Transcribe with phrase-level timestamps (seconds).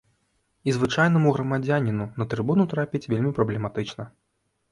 [0.71, 4.03] І звычайнаму грамадзяніну на трыбуну трапіць вельмі праблематычна.